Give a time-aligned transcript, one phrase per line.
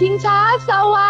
[0.00, 0.38] ชิงช้า
[0.68, 0.96] สว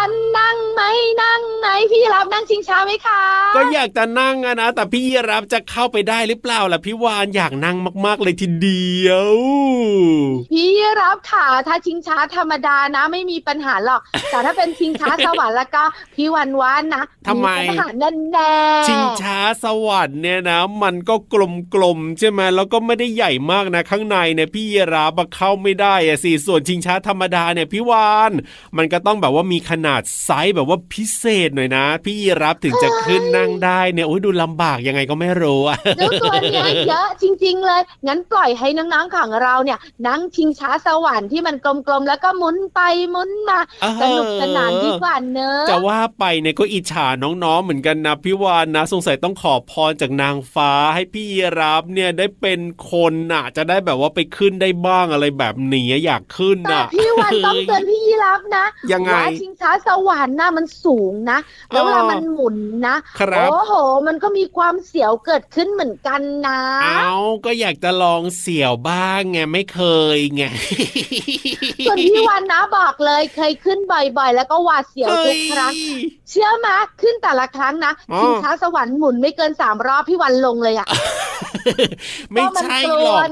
[3.55, 9.31] ก็อยากจะนั่งอะนะ แต่พี่รับจะเข้าไปได้หรือเปล่าล่ะพี่วานอยากนั่งมาก ๆ เลยทีเดียว
[10.51, 10.69] พี่
[11.01, 15.83] รับค่ะถ้าชิงช้าธรรมดานะ ไม่มีปัญหาหรอก แต่ถ้าเป็นชิงช้าสวรรค์แล้วก็
[16.15, 18.53] พี่วันวานนะทำไมปัญหาแน่แน่
[18.87, 21.15] ชิงช้าสวรรค์เนี่ยนะ มันก็
[21.73, 28.31] กลมๆใช่ไหมแล้วก็ไม่ได้ใหญ่มากนะ ข้างในเนี่ยพี่รับเข้าไม่ได้อะสิส่วนชิงช้าธรรมดาเนี่ยพี่วาน
[28.77, 42.79] มันก็ต้องแบบว่ามีขนาดไซส์แบบว่าพิเศษหน่อยนะ พี่รับถึงจะขึ้นนั่งได้เนี่ยโอ้ยดูลำบากยังไงก็ไม่รู้อะดูตัวเนี้ยเยอะจริง ๆ เลย งั้นปล่อยให้น้องๆของเราเนี่ย นั่งชิงช้าสวรรค์ที่มันกลมๆแล้วก็หมุนไป
[43.11, 43.59] หมุนมา
[44.01, 51.27] สนุกสนานดีกว่าเนอะจะว่าไปเนี่ยก็อิจฉาน้องๆเหมือนกันนะพี่วานนะสงสัยต้องขอพรจากนางฟ้าให้พี่
[51.59, 52.59] รับเนี่ยได้เป็น
[52.91, 61.37] คนน่ะ จะได้แบบว่าไปขึ้นได้บ้างอะไรแบบนี้อยากขึ้นน่ะพี่วานต้องเตือนพี่รับนะยังไงชิงช้าสวรรค์น่ะมันสูงนะ
[61.69, 62.55] แล้วเวลามันหมุน
[62.87, 62.95] นะ
[63.37, 63.73] โอ้โห
[64.07, 69.81] มันก็มีความเสียวเกิดขึ้นเหมือนกันนะเอาก็อยากจะลองเสียวบ้างไงไม่เค
[70.15, 70.43] ยไง
[71.87, 75.73] ส่วนพี่วันนะบอกเลยเคยขึ้นบ่อยๆ แล้วก็หวาดเสียวทุกครั้ง
[76.29, 76.67] เชื่อไหม
[77.01, 80.87] ขึ้นแต่ละครั้งนะชิงช้าสวรรค์หมุนไม่เกินสามรอบพี่วันลงเลยอะ
[82.31, 83.23] ไม่ใช่หรอก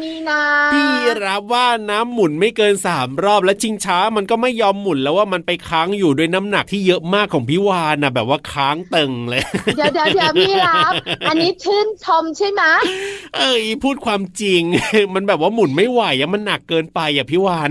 [0.74, 0.92] พี่
[1.26, 9.44] รับว่าน้ำหมุนไม่เกินสามรอบ แล้วชิงช้ามันก็ไม่ยอมหมุนแล้วว่ามันไปค้างอยู่ด้วยน้ำหนักที่เยอะมากของพี่วานนะแบบว่าค้างตึงเลย
[9.76, 10.94] เดี๋ยวเดี๋ยวพี่รับ
[11.30, 12.64] อันนี้ชื่นชมใช่ไหม
[13.38, 14.62] เอ้ยพูดความจริง
[15.14, 17.70] มันแบบว่าหมุนไม่ไหวอะมันหนักเกินไปอะพี่วาน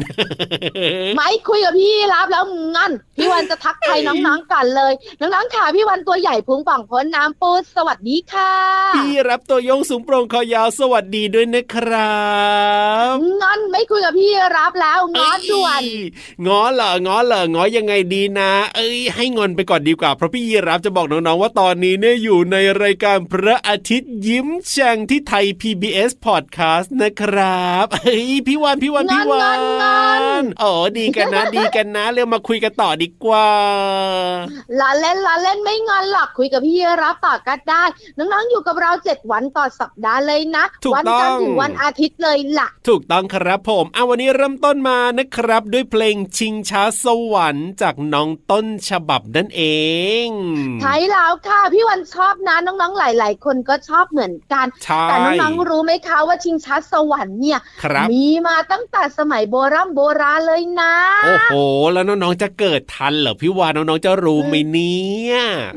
[1.16, 2.44] ไม่คุยกับพี่รับแล้ว
[2.76, 8.54] งั้นพี่วันจะทักทายน้องๆกันเลยน้องๆค่ะพี่วันตัวใหญ่พุงป่องพ้นน้ำปูสวัสดีค่ะ
[8.96, 12.22] พี่รับตัวโยงสูงโปร่งคอยาวสวัสดีด้วยนะครั
[13.12, 15.82] บงั้นไม่คุยกับพี่รับแล้วง้อด่วน
[16.46, 29.50] ง้อเหรอง้อเหรอง้อยังไงดีนะ เอ้ยให้งอนไปก่อนดีกว่าเพราะพี่รับจะบอกน้องๆว่าตอนนี้เนี่ยอยู่ในรายการพระอาทิตย์ยิ้มแฉ่งที่ไทย PBS Podcast นะครับเฮ้ยพี่วันพี่วันพี่วั
[30.40, 33.48] นอ๋อดีกันนะดีกันนะเร็วมาคุยกันต่อดีกว่า
[34.78, 37.84] ลาเล่นลาเล่นไม่งอนหรอกคุยกับพี่รับต่อก็ได้
[38.16, 49.62] น้องๆอยู่กับเราเจ็ดวันต่อสัปดาห์เลยนะถูกวัต้องจันทร์ถึงวันอาทิตย์เลยล่ะ ถูกต้องครับผมเอาวันนี้เริ่มต้นมานะครับ ด้วยเพลงชิงช้าสวรรค์จากน้องต้นฉบับนั่นเอ
[50.17, 50.17] ง
[50.82, 60.94] ใช่แล้วค่ะพี่วันชอบนะน้องๆหลาย ๆ คนก็ชอบเหมือนกันใช่แต่น้องๆรู้ไหมคะว่าชิงช้าสวรรค์เนี่ยครับมีมาตั้งแต่สมัยโบราณโบราณเลยนะ
[61.24, 61.54] โอ้โห
[61.92, 65.34] แล้วน้องๆจะเกิดทันเหรอพี่วานน้องๆจะรู้ไหมเนี่ย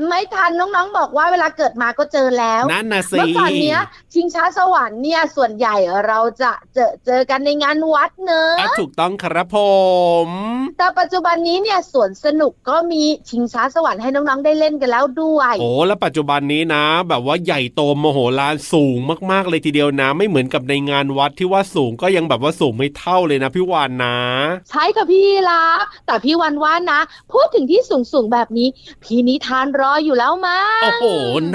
[0.08, 3.80] ไม่ทันน้องๆบอกว่าเวลาเกิดมาก็เจอแล้วนั่นนะสิเมื่อก่อนเนี้ย
[4.14, 9.58] ชิงช้าสวรรค์เนี่ยส่วนใหญ่เราจะเจอเจอกันในงานวัดเนอะอะถูกต้องครับผ
[10.26, 10.28] ม
[10.78, 18.96] แต่ปัจจุบันนี้เนี่ยสวนสนุกก็มีชิงช้าสวรรค์ให้น้องๆได้เล่นกันแล้วด้วยโอ้แล้วปัจจุบันนี้นะ แบบว่าใหญ่โตมโหฬารสูง
[19.30, 24.16] มากๆเลยทีเดียวนะ ไม่เหมือนกับในงานวัดที่ว่าสูงก็ยังแบบว่าสูงไม่เท่าเลยนะพี่วานนะ
[24.70, 25.64] ใช่ค่ะพี่ละ
[26.06, 27.00] แต่พี่วันว่านะ
[27.32, 28.68] พูดถึงที่สูงสูงๆแบบนี้
[29.02, 31.04] พี่นิทานรออยู่แล้วมั้งโอ้โห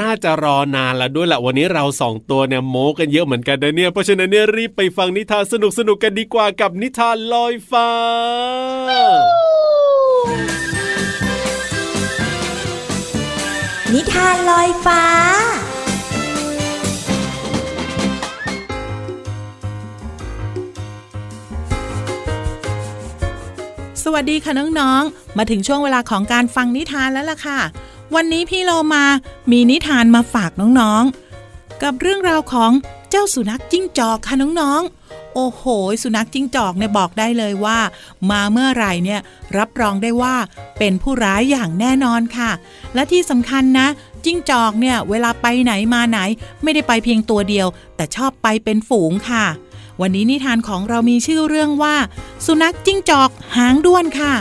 [0.01, 7.89] น่าจะรอนานแล้วด้วยแหละวันนี้เราสองตัวเนี่ยโม้กันเยอะเหมือนกันนะเนี่ยเพราะฉะนั้นเนี่ยรีบไปฟังนิทานสนุกสนุกๆกันดีกว่ากับนิทานลอยฟ้า
[13.95, 15.03] นิทานลอยฟ้า
[24.03, 27.59] สวัสดีค่ะน้องๆ มาถึงช่วงเวลาของการฟังนิทานแล้วล่ะค่ะ
[28.15, 29.05] วันนี้พี่โลมา
[29.51, 32.71] มีนิทานมาฝากน้องๆ กับเรื่องราวของ
[33.09, 35.63] เจ้าสุนัขจิ้งจอกค่ะน้องๆ โอ้โห
[36.03, 37.79] สุนัขจิ้งจอกเนี่ยบอกได้เลยว่า
[38.31, 39.19] มาเมื่อไหร่เนี่ย
[39.57, 40.35] รับรองได้ว่า
[40.79, 42.51] เป็นผู้ร้ายอย่างแน่นอนค่ะ
[42.93, 43.87] และที่สำคัญนะ
[44.25, 46.19] จิ้งจอกเนี่ยเวลาไปไหนมาไหน
[46.63, 49.45] ไม่ได้ไปเพียงตัวเดียว แต่ชอบไปเป็นฝูงค่ะ
[50.01, 51.95] วันนี้นิทานของเรามีชื่อเรื่องว่า
[52.45, 54.33] สุนัขจิ้งจอกหางด้วนค่ะ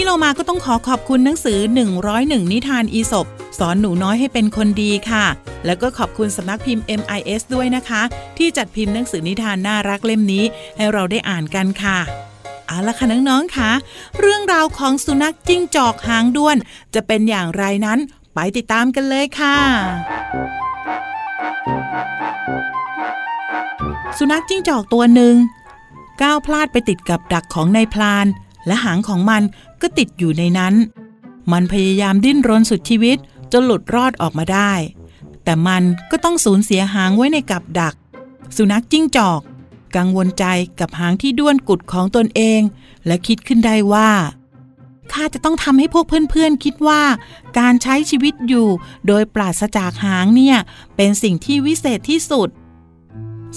[0.00, 1.58] พี่โลมาก็ต้องขอขอบคุณหนังสือ
[2.06, 3.26] 101 นิทานอีสบ
[3.58, 5.24] สอนหนูน้อยให้เป็นคนดีค่ะ
[5.66, 8.02] แล้วก็ขอบคุณสำนักพิมพ์ MIS ด้วยนะคะ
[8.38, 10.44] ที่จัดพิมพ์หนังสือนิทานน่ารักเล่มนี้
[10.76, 11.98] ให้เราได้อ่านกันค่ะ
[12.66, 13.70] เอาละค่ะน้องๆค่ะ
[14.20, 16.56] เรื่องราวของสุนัขจิ้งจอกหางด้วน
[16.94, 17.98] จะเป็นอย่างไรนั้น
[18.34, 19.56] ไปติดตามกันเลยค่ะ
[24.18, 25.34] สุนัขจิ้งจอกตัวหนึ่ง
[26.22, 28.28] ก้าวพลาดไปติดกับดักของนายพลาน
[28.68, 29.42] และหางของมัน
[29.80, 30.74] ก็ติดอยู่ในนั้น
[31.52, 33.16] มันพยายามดิ้นรนสุดชีวิต
[33.52, 34.72] จนหลุดรอดออกมาได้
[35.44, 37.94] แต่มันก็ต้องสูญเสียหางไว้ในกับดัก
[38.56, 39.40] สุนัขจิ้งจอก
[39.96, 40.44] กังวลใจ
[40.80, 42.60] กับหางที่ด้วนกุดของตนเอง
[43.06, 44.10] และคิดขึ้นได้ว่า
[45.12, 47.02] ข้าจะต้องทำให้พวกเพื่อนๆ คิดว่า
[47.58, 48.68] การใช้ชีวิตอยู่
[49.06, 50.56] โดยปราศจากหางเนี่ย
[50.96, 52.48] เป็นสิ่งที่วิเศษที่สุด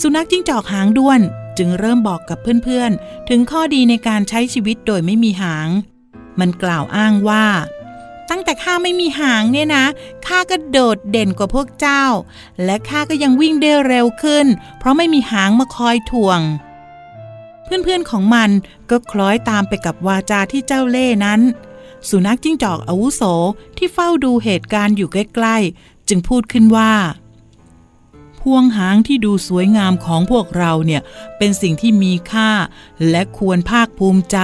[0.01, 1.19] สุนัขจิ้งจอกหางด้วน
[1.63, 5.69] จึงเริ่มบอกกับเพื่อนๆ ถึงข้อดีในการใช้ชีวิตโดยไม่มีหาง
[6.39, 7.45] มันกล่าวอ้างว่า
[8.29, 9.85] ตั้งแต่ข้าไม่มีหางเนี่ยนะ
[10.27, 12.05] ข้าก็โดดเด่นกว่าพวกเจ้า
[12.65, 14.47] และข้าก็ยังวิ่งได้เร็วขึ้น
[14.79, 16.39] เพราะไม่มีหางมาคอยถ่วง
[17.63, 18.49] เพื่อนๆของมัน
[18.89, 21.41] ก็คล้อยตามไปกับวาจาที่เจ้าเล่ห์นั้น
[22.09, 23.21] สุนัขจิ้งจอกอาวุโส
[23.77, 26.93] ที่เฝ้าดูเหตุการณ์อยู่ใกล้ๆ จึงพูดขึ้นว่า
[28.41, 31.01] พวงหางที่ดูสวยงามของพวกเราเนี่ย
[31.37, 32.51] เป็นสิ่งที่มีค่า
[33.09, 34.37] และควรภาคภูมิใจ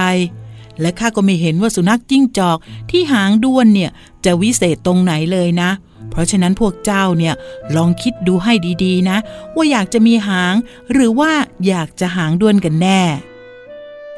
[0.80, 2.58] และข้าก็ไม่เห็นว่าสุนัขจิ้งจอก
[2.90, 3.90] ที่หางด้วนเนี่ย
[4.24, 5.70] จะวิเศษตรงไหนเลยนะ
[6.10, 7.34] เพราะฉะนั้นพวกเจ้าเนี่ย
[7.76, 8.52] ลองคิดดูให้
[8.84, 9.18] ดีๆนะ
[9.54, 10.54] ว่าอยากจะมีหาง
[10.92, 11.32] หรือว่า
[11.66, 13.02] อยากจะหางด้วนกันแน่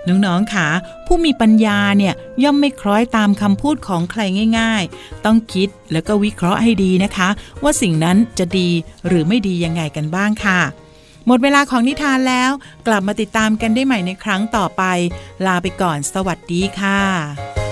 [0.09, 0.69] น้องๆค่ะ
[1.07, 4.21] ผู้มีปัญญาเนี่ยย่อมไม่คล้อยตามคำพูดของใคร
[4.59, 7.29] ง่าย ๆ ต้องคิดแล้วก็วิเคราะห์ให้ดีนะคะ
[7.63, 8.69] ว่าสิ่งนั้นจะดี
[9.07, 10.61] หรือไม่ดียังไงกันบ้างค่ะ
[11.27, 12.51] หมดเวลาของนิทานแล้ว
[12.87, 14.83] กลับมาติดตามกันได้ใหม่ในครั้งต่อไป
[15.47, 17.70] ลาไปก่อนสวัสดีค่ะ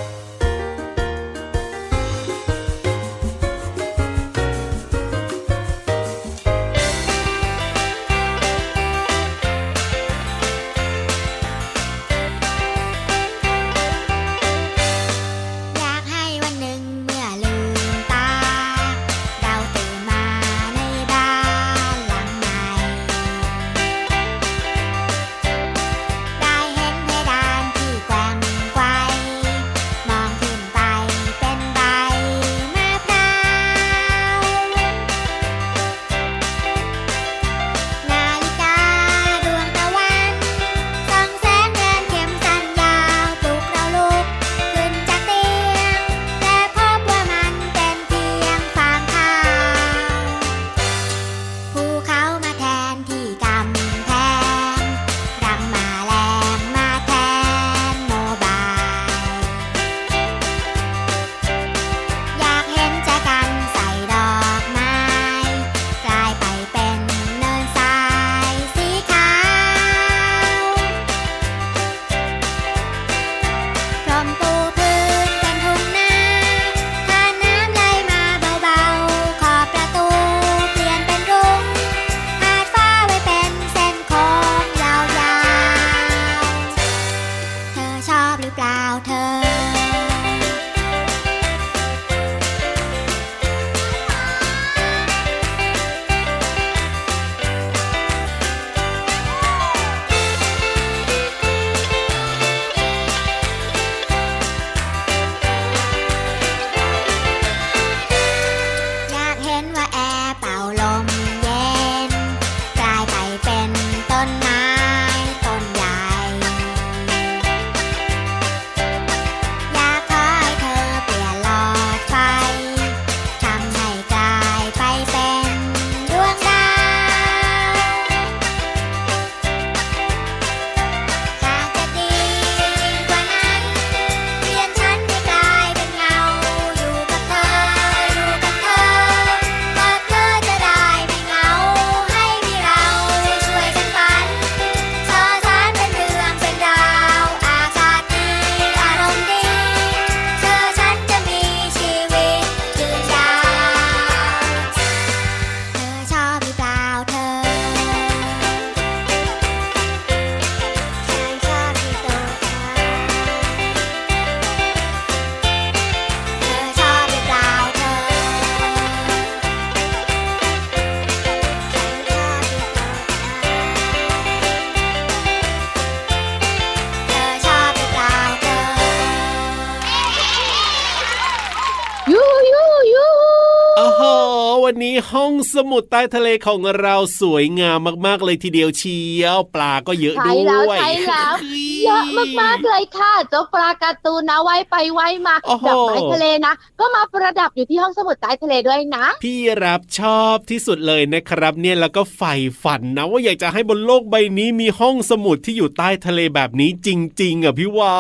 [185.13, 192.05] ห้องสมุดใต้ทะเลของเราสวยงามมากๆเลยทีเดียวเชียวปลาก็เยอะใช่ด้แล้ววยใช่แล้วฮ้เยอะ
[192.41, 206.89] มากๆเลยค่ะเจ้าปลาการ์ตูนนะว่ายไปว่ายมาโอ้โหดอกไม้ทะเลนะ ก็มาประดับอยู่ที่ห้องสมุดใต้ทะเลด้วยนะ พี่รับชอบที่สุดเลยนะครับ เนี่ยแล้วก็ใฝ่ฝันนะว่าอยากจะให้บนโลกใบนี้มีห้องสมุดที่อยู่ใต้ทะเลแบบนี้จ
[207.23, 207.99] ริง ๆอะพี่วา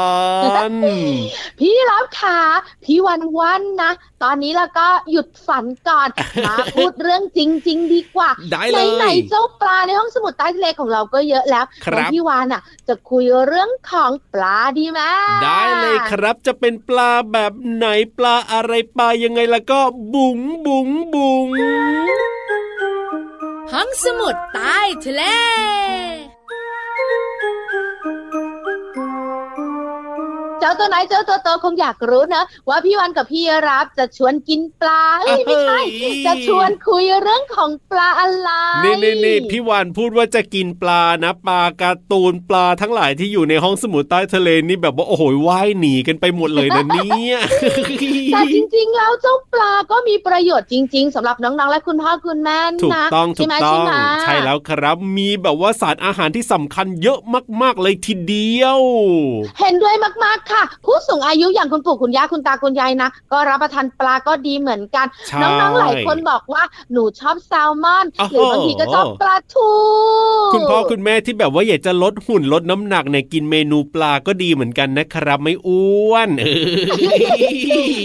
[0.70, 0.72] น
[1.60, 2.38] พี่รับค่ะ
[2.84, 6.08] พี่วันวันนะ ตอนนี้แล้วก็หยุดฝันก่อน
[6.48, 15.00] มาพูดเรื่องจริง ๆ ดีกว่าได้เลยไหนๆเจ้าปลาในห้องสมุดใต้ทะเลของเราก็เยอะแล้วครับงั้นพี่วานอะ จะคุยเรื่องของปลาดีไหม
[15.44, 17.86] ได้เลยครับจะเป็นปลาแบบไหน
[18.18, 19.80] ปลาอะไรปลายังไงแล้วก็
[20.14, 21.48] บุ๋งบุ๋งบุ๋ง
[23.72, 25.22] ห้องสมุดใต้ทะเล
[30.60, 35.80] เจ้าตัวไหนเจ้าตัวโตคงอยากรู้นะว่าพี่วันกับพี่รับจะชวนกินปลาเอ้ยไม่ใช่
[36.26, 38.50] จะชวนคุยเรื่องของปลาอะไร
[38.84, 47.38] นี่นี่นี่พี่วานพูดว่าจะกินปลานะปลาการ์ตูนปลาทั้งหลายที่อยู่ในห้องสมุดใต้ทะเลนี่แบบว่าโอ้โหว่ายหนีกันไปหมดเลยนะเนี่ย
[48.32, 57.18] แต่จริงๆแล้วเจ้าปลาก็มีประโยชน์จริง ๆสำหรับน้องๆและคุณพ่อคุณแม่นะถูกต้องถูใช่กไหมต้อใช่งไหมใช่แล้วครับมีแบบว่าสารอาหารที่สำคัญเยอะ
[57.62, 58.80] มากๆเลยทีเดียว
[59.60, 66.62] เห็นด้วยมากๆค่ะ ผู้สูงอายุอย่างคุณปู่คุณย่าคุณตาคุณยายนะ ก็รับประทานปลาก็ดีเหมือนกันใช่น้องๆหลายคนบอกว่า
[66.92, 69.70] หนูชอบแซลมอนโอ้โหหรือบางทีก็ชอบปลาทู
[70.54, 76.68] คุณพ่อคุณแม่ที่แบบว่าอยากจะลดหุ่นลดน้ำหนักเนี่ยกินเมนูปลาก็ดีเหมือนกันนะครับ ไม่อ้วนเออ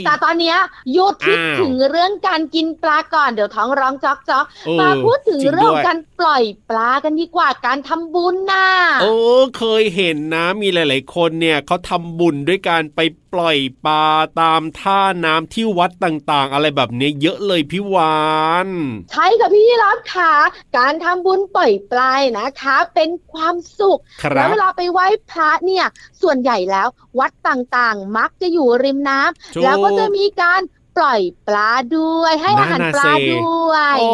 [0.06, 0.58] แต่ตอนเนี้ย
[0.94, 8.68] หยุดคิดอ้าวถึงเรื่องการกินปลาก่อนเดี๋ยวท้องร้องจอกจอกเออมาพูดถึงจริงเรื่องด้วยการปล่อยปลากันดีกว่าการทำบุญน่ะ
[9.02, 9.14] โอ้
[9.58, 13.00] เคยเห็นนะมีหลาย ๆ คนเนี่ยเขาทำบุญด้วยการไป
[13.34, 14.06] ปล่อยปลา
[14.42, 18.24] ตามท่าน้ำที่วัดต่างๆ อะไรแบบเนี้ยเยอะเลยพี่วา
[18.66, 18.68] น
[19.12, 20.34] ใช่ค่ะพี่รับค่ะ
[20.78, 25.86] การทำบุญปล่อยปลายนะคะ เป็นความสุขครัแล้วบเวลาไปไหว้พระเนี่ย
[26.22, 26.88] ส่วนใหญ่แล้ว
[27.20, 30.62] วัดต่างๆ มักจะอยู่ริมน้ำถูกแล้วก็จะมีการ
[30.98, 34.10] ปล่อยปลาด้วย ให้อาหารนั่นน่ะปลาสิด้วยโอ้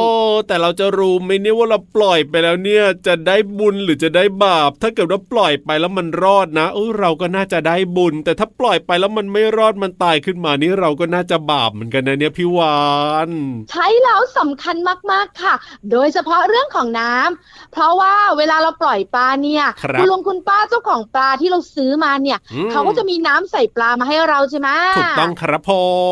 [0.47, 12.79] แต่เราจะรู้ไหมเนี่ยว่าเราปล่อยไปแล้วเนี่ยจะได้บุญหรือจะได้บาป ถ้าเกิดว่าปล่อยไปแล้วมันรอดนะเออเราก็น่าจะได้บุญ แต่ถ้าปล่อยไปแล้วมันไม่รอดมันตายขึ้นมานี่เราก็น่าจะบาปเหมือนกันนะเนี่ยพี่วา
[13.27, 13.29] น
[13.71, 14.75] ใช้แล้วสำคัญ
[15.11, 15.53] มากๆค่ะ
[15.91, 25.71] โดยเฉพาะเรื่องของน้ำเพราะว่าเวลาเราปล่อยปลาเนี่ยครับณลุงคุณป้าเจ้าของปลาที่เราซื้อมาเนี่ยอืมเขาก็จะมีน้ำใส่ปลามาให้เราใช่ไหมถูกต้องครับผ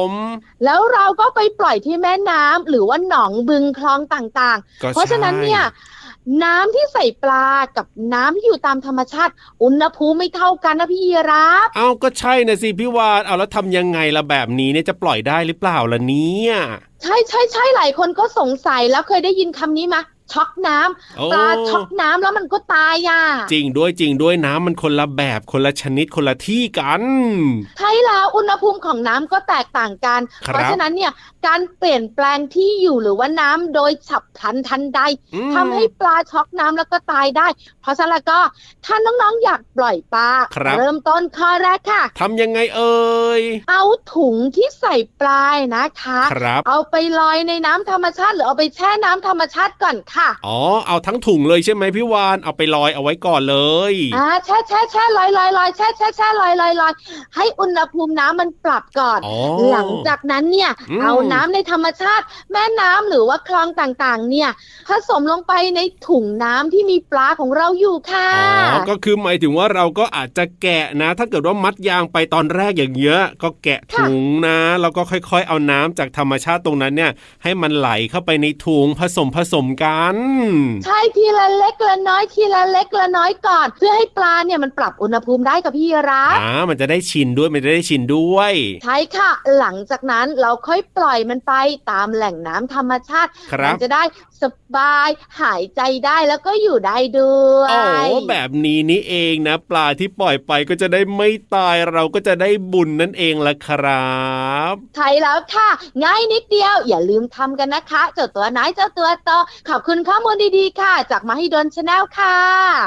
[0.09, 0.11] ม
[0.63, 5.63] แล้วเราก็ไปปล่อยที่แม่น้ำหรือว่าหนองบึงคลองต่างก็ๆเพราะฉะนั้นเนี่ย
[6.43, 7.47] น้ำที่ใส่ปลา
[7.77, 9.33] กับน้ำที่อยู่ตามธรรมชาติ
[9.63, 16.53] อุณหภูมิไม่เท่ากันนะพี่ยีรับเอาก็ใช่นะสิพี่วานเอาแล้วทำยังไงล่ะแบบนี้เนี่ยจะปล่อยได้หรือเปล่าล่ะเนี่ย
[17.01, 19.97] ใช่ใช่ใช่หลายคนก็สงสัยแล้วเคยได้ยินคำนี้ไหม
[20.33, 27.03] ช็อกน้ำโอ้ปลาช็อกน้ำแล้วมันก็ตายอะจริงด้วยจริงด้วยน้ำมันคนละแบบคนละชนิดคนละที่กัน
[27.79, 31.11] ใช่แล้วอุณหภูมิของน้ำก็แตกต่างกันครับเพราะฉะนั้นเนี่ย
[31.47, 34.99] การเปลี่ยนแปลงที่อยู่หรือว่าน้ำโดยฉับพลันทันใด
[35.35, 37.47] อืมทำให้ปลาช็อกน้ำแล้วก็ตายได้
[37.81, 38.39] เพราะฉะนั้นแล้วก็
[38.85, 53.57] ถ้าน้องๆอยากปล่อยปลาครับเริ่มต้นข้อแรกค่ะทำยังไงเอ่ยเอาถุงที่ใส่ปลายนะคะครับเอาไปลอยในน้ำธรรมชาติ หรือเอาไปแช่น้ำธรรมชาติก่อนค่ะอ๋อ เอาทั้งถุงเลยใช่ไหมพี่วาน เอาไปลอยเอาไว้ก่อนเล
[53.91, 56.93] ยอ่าแช่แช่แช่ลอยลอยลอยแช่แช่แช่ลอยลอยลอย
[57.35, 59.35] ให้อุณหภูมิน้ำมันปรับก่อนอ๋อ
[59.71, 64.49] หลังจากนั้นเนี่ยอืมเอาน้ำในธรรมชาติ แม่น้ำหรือว่าคลองต่างๆ เนี่ย
[64.89, 68.29] ผสมลงไปในถุงน้ำที่มีปลาของเราอยู่ค่ะ
[68.73, 77.11] อ๋อก็คือหมายถึงว่าเราก็อาจจะแกะนะ ถ้าเกิดว่ามัดยางไปตอนแรกอย่างเงี้ยก็แกะถุงนะแล้วก็ค่อย ๆ เอาน้ำจากธรรมชาติตรงนั้นเนี่ย
[77.43, 80.06] ให้มันไหลเข้าไปในถุงผสมผสมกัน
[80.85, 91.53] ใช่ทีละเล็กละน้อยทีละเล็กละน้อยก่อน เพื่อให้ปลาเนี่ยมันปรับอุณหภูมิได้กับพี่รับอ่ามันจะได้ชินด้วยมันจะได้ชินด้วย ใช่ค่ะ หลังจากนั้นเราค่อยปล่อยมันไป
[91.91, 94.03] ตามแหล่งน้ำธรรมชาติครับมัจะได้
[94.41, 94.43] ส
[94.75, 95.09] บาย
[95.41, 104.17] หายใจได้แล้วก็อยู่ได้ด้วยโอ้แบบนี้นี่เองนะ ปลาที่ปล่อยไปก็จะได้ไม่ตายเราก็จะได้บุญนั่นเองละครั
[104.71, 105.69] บใช่แล้วค่ะ
[106.03, 109.29] ง่ายนิดเดียว อย่าลืมทำกันนะคะเจ้าตัวน้อยเจ้าตัวโต
[109.69, 112.37] ขอบคุณข้อมูลดีๆค่ะ จากมาให้ดนชาแนลค่ะ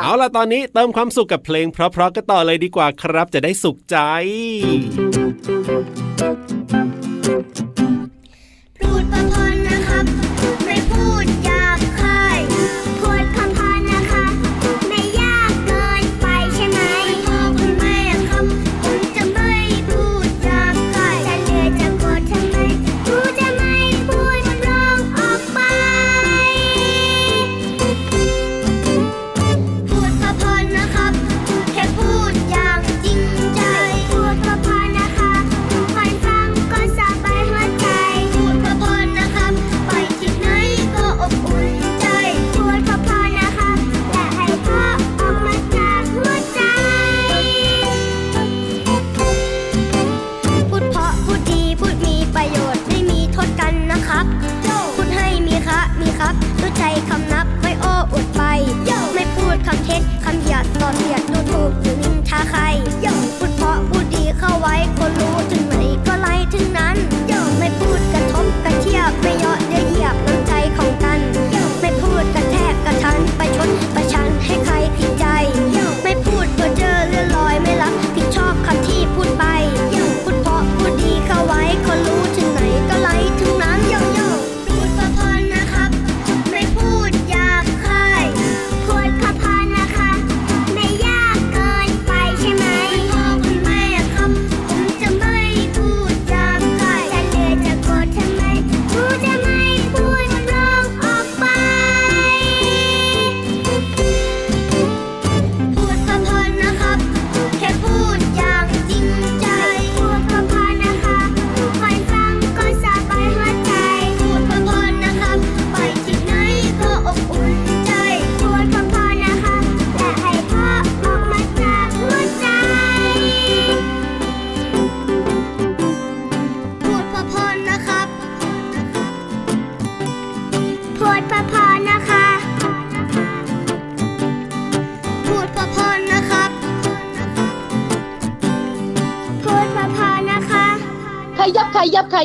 [0.03, 3.97] เอาล่ะตอนนี้เติมความสุขกับเพลงเพราะๆกันต่อเลยดีกว่าครับจะได้สุขใจ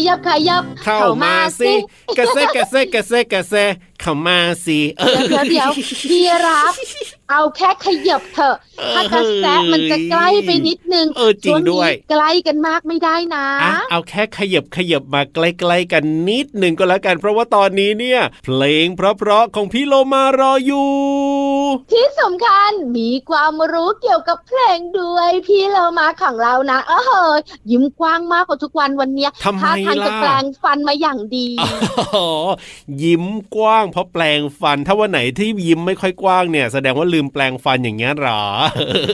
[0.08, 1.72] ยับขยับขยับ เข้ามาสิ
[2.18, 3.54] กระเซกระเซกระเซกระเซ
[4.02, 5.70] เข้ามาสิเออเดี๋ยวเดี๋ยว
[6.10, 6.74] พี่รับ
[7.32, 8.56] เอาแค่ขยับเถอะ
[8.96, 20.90] ถ้ากระแสมันจะใกล้ไปนิดนึงเออจริงด้วยช่นี้ใกล้กันมากไม่ได้นะอะเอาแค่ขยับขยับมาใกล้ๆกันนิดหนึ่งก็แล้วกัน เพราะว่าตอนนี้เนี่ย เพลงเพราะๆของพี่โลมารออยู่
[21.92, 31.48] ที่สำคัญมีความรู้เกี่ยวกับเพลงด้วยพี่เรามาของเรานะเออเฮ้ยยิ้มกว้างมากกว่าทุกวันวันเนี้ยทำไมท่าทางจะล่ะแปลงฟันมาอย่างดี
[32.16, 32.30] อ๋อ
[33.04, 38.42] ยิ้มกว้างเพราะแปลงฟันถ้าวันไหนที่ยิ้มไม่ค่อยกว้างเนี่ยแสดงว่าลืมแปลงฟันอย่างเงี้ยหรอ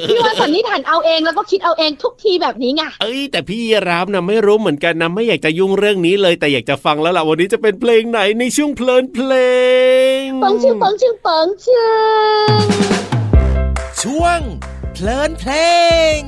[0.09, 9.31] พี่วันสันนิษฐานเอาเองแล้วก็คิดเอาเองทุกทีแบบนี้ไงเอ้ยแต่พี่ยีรับนะไม่รู้เหมือนกันนะไม่อยากจะยุ่งเรื่องนี้เลยแต่อยากจะฟังแล้วล่ะวันนี้จะเป็นเพลงไหนในช่วงเพลินเพล
[10.21, 11.87] งเปิงชึงเปิงชึงเปิงชึ
[12.55, 12.63] ง
[14.01, 14.39] ช่วง
[14.93, 15.51] เพลินเพล
[16.17, 16.19] ง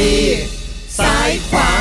[0.00, 0.16] ดี
[0.98, 1.71] ซ้ายขวา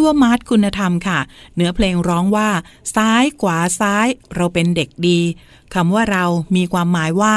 [0.00, 1.18] ชื่อว่ามาร์ทคุณธรรมค่ะ
[1.56, 2.48] เนื้อเพลงร้องว่า
[2.94, 5.20] ซ้ายขวาซ้ายเราเป็นเด็กดี
[5.74, 6.24] คำว่าเรา
[6.56, 7.34] มีความหมายว่า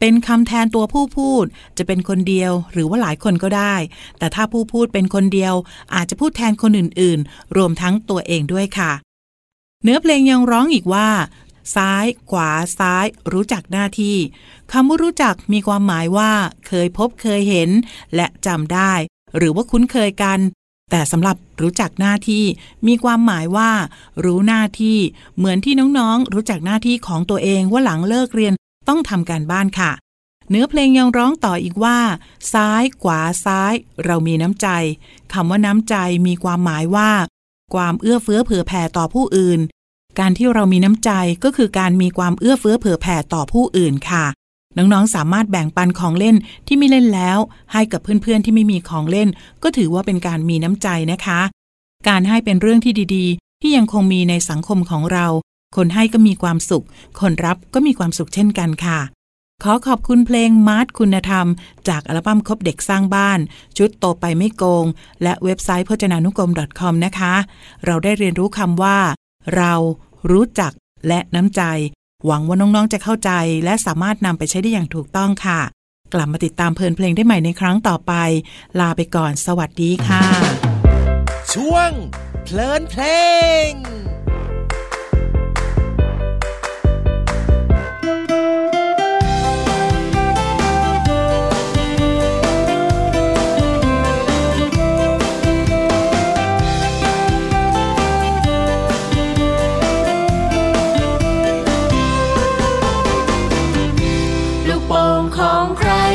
[0.00, 1.44] เป็นคำแทนตัวผู้พูด
[1.78, 3.74] จะเป็นคนเดียวหรือว่าหลายคนก็ได้
[4.18, 5.54] แต่ถ้าผู้พูดเป็นคนเดียว
[5.94, 8.92] อาจจะพูดแทนคนอื่นๆ รวมทั้งตัวเองด้วยค่ะ
[9.82, 11.08] เนื้อเพลงยังร้องอีกว่า
[11.74, 14.16] ซ้ายขวาซ้าย รู้จักหน้าที่
[14.72, 16.30] คำว่ารู้จักมีความหมายว่า
[16.66, 17.70] เคยพบเคยเห็น
[18.14, 18.92] และจำได้
[19.36, 20.40] หรือว่าคุ้นเคยกัน
[20.90, 22.44] แต่สำหรับรู้จักหน้าที่
[22.86, 23.70] มีความหมายว่า
[24.24, 24.98] รู้หน้าที่
[25.36, 28.54] เหมือนที่น้องๆ รู้จักหน้าที่ของตัวเองว่าหลังเลิกเรียน
[28.88, 29.92] ต้องทำการบ้านค่ะ
[30.50, 31.98] เนื้อเพลงยังร้องต่ออีกว่า
[32.52, 33.72] ซ้ายขวาซ้าย
[34.04, 34.68] เรามีน้ำใจ
[35.32, 35.94] คำว่าน้ำใจ
[36.26, 37.10] มีความหมายว่า
[37.74, 39.60] ความเอื้อเฟื้อเผื่อแผ่ต่อผู้อื่น
[40.18, 41.10] การที่เรามีน้ำใจ
[41.44, 44.26] ก็คือการมีความเอื้อเฟื้อเผื่อแผ่ต่อผู้อื่นค่ะ
[44.76, 46.36] น้องๆ สามารถแบ่งปันของเล่น
[46.66, 47.38] ที่ไม่เล่นแล้ว
[47.72, 49.28] ให้กับเพื่อนๆ ที่ไม่มีของเล่น
[49.62, 51.40] ก็ถือว่าเป็นการมีน้ำใจนะคะ
[52.08, 55.26] การให้เป็นเรื่องที่ดีๆ ที่ยังคงมีในสังคมของเรา
[55.76, 56.84] คนให้ก็มีความสุข
[57.20, 59.00] คนรับก็มีความสุขเช่นกันค่ะ
[59.62, 61.46] ขอขอบคุณเพลงมาร์ทคุณธรรม
[61.88, 63.38] จากอัลบั้มคบเด็กสร้างบ้าน
[63.76, 64.86] ชุดโตไปไม่โกง
[65.22, 67.34] และเว็บไซต์พจนานุกรม .com นะคะ
[67.86, 68.98] เราได้เรียนรู้คำว่า
[69.56, 69.72] เรา
[70.30, 70.72] รู้จัก
[71.08, 71.62] และน้ำใจ
[72.24, 73.30] หวังว่าน้อง ๆ จะเข้าใจ
[73.64, 75.60] และสามารถนำไปใช้ได้อย่างถูกต้องค่ะ
[76.14, 78.12] กลับมาติดตามเพลินเพลงได้ใหม่ในครั้งต่อไป
[78.80, 80.24] ลาไปก่อน สวัสดีค่ะ
[81.54, 81.90] ช่วง
[82.44, 83.02] เพลินเพล
[83.68, 83.70] ง
[105.66, 106.05] ของใคร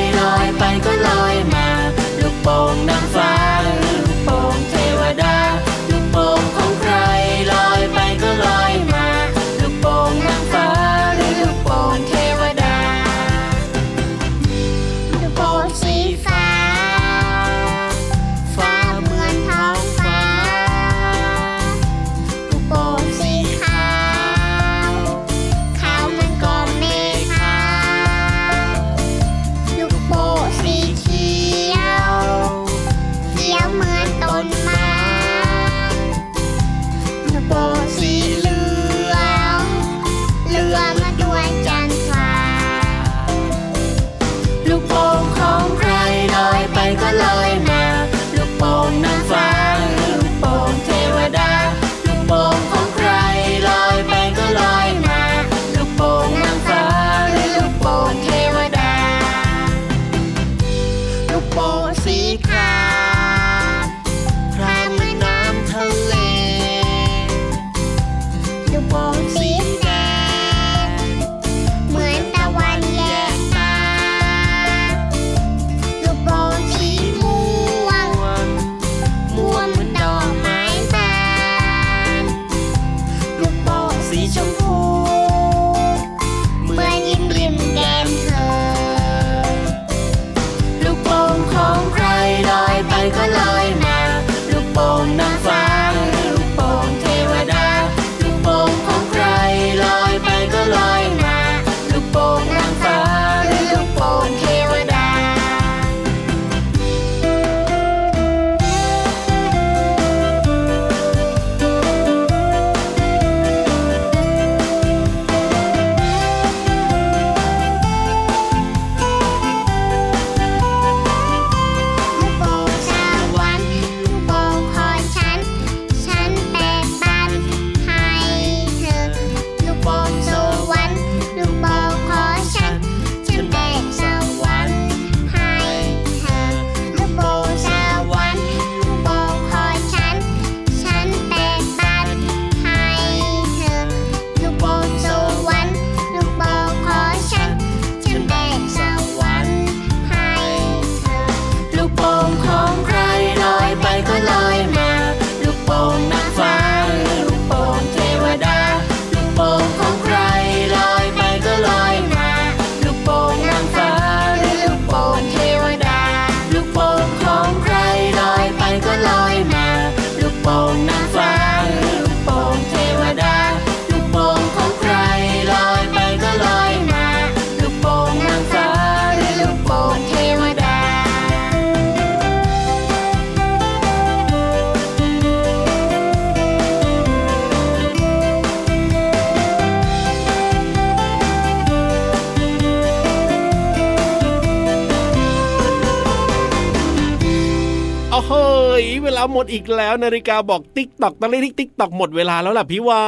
[199.22, 203.08] ยเวลาหมดอีกแล้วนาฬิกาบอกติ๊กตอกตะเลติ๊กติ๊กตอกหมดเวลาแล้วล่ะพี่วา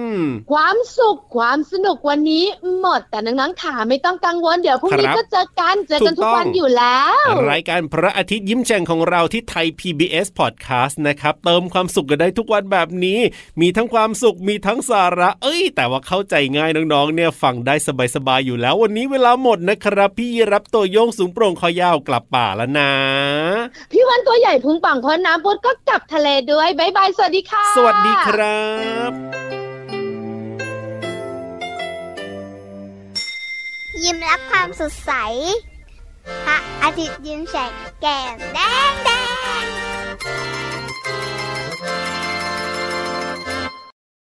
[0.52, 2.44] ความสุขความสนุกวันนี้
[2.80, 13.18] หมดแต่น้องๆขาไม่ต้องกังวลเดี๋ยวพรุ่งนี้ก็เจอกันเจอกันทุกวันอยู่แล้ว รายการพระอาทิตย์ยิ้มแฉ่งของเราที่ Thai PBS Podcast นะครับเติมความสุขกันได้ทุกวันแบบนี้
[13.60, 17.74] มีทั้งความสุขมีทั้งสาระ เอ้ย แต่ว่าเข้าใจง่ายน้องๆ เนี่ยฟังได้
[18.14, 22.92] สบายๆอยู่แล้ว วันนี้เวลาหมดนะครับ พี่ยีราฟตัวโย่งสูงโปร่งคอยาวกลับป่าแล้วนะ
[23.92, 28.64] พี่วันตัวใหญ่พุงปังพอน้ำปุดก็กลับทะเลด้วยบายบาย สวัสดีค่ะ สวัสดีครั
[29.10, 29.12] บ
[34.02, 35.12] ยิ้มรับความสดใส
[36.46, 38.58] พระอาทิตย์ยิ้มแฉกแก้มแด
[38.90, 39.10] งแด
[39.62, 40.63] ง